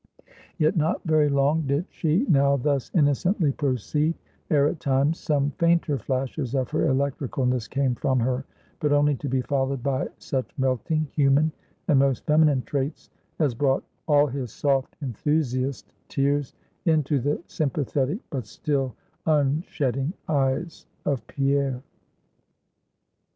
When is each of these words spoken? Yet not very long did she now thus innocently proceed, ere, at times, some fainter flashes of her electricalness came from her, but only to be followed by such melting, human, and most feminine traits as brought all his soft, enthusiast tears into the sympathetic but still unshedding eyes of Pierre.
Yet 0.57 0.75
not 0.75 1.03
very 1.05 1.29
long 1.29 1.67
did 1.67 1.85
she 1.91 2.25
now 2.27 2.57
thus 2.57 2.89
innocently 2.95 3.51
proceed, 3.51 4.15
ere, 4.49 4.65
at 4.65 4.79
times, 4.79 5.19
some 5.19 5.51
fainter 5.59 5.99
flashes 5.99 6.55
of 6.55 6.71
her 6.71 6.87
electricalness 6.87 7.69
came 7.69 7.93
from 7.93 8.19
her, 8.19 8.43
but 8.79 8.91
only 8.91 9.13
to 9.17 9.29
be 9.29 9.43
followed 9.43 9.83
by 9.83 10.07
such 10.17 10.49
melting, 10.57 11.07
human, 11.11 11.51
and 11.87 11.99
most 11.99 12.25
feminine 12.25 12.63
traits 12.63 13.11
as 13.37 13.53
brought 13.53 13.83
all 14.07 14.25
his 14.25 14.51
soft, 14.51 14.95
enthusiast 15.03 15.93
tears 16.07 16.55
into 16.85 17.19
the 17.19 17.39
sympathetic 17.45 18.17
but 18.31 18.47
still 18.47 18.95
unshedding 19.27 20.13
eyes 20.27 20.87
of 21.05 21.27
Pierre. 21.27 21.83